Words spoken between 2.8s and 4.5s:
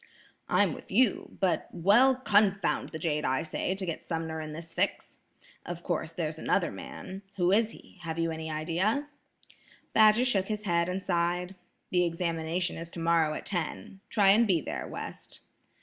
the jade, I say, to get Sumner